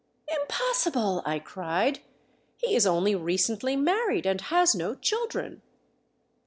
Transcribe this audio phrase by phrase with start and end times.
[0.41, 1.99] "Impossible!" I cried.
[2.29, 5.61] '* He is only recently married and has no children."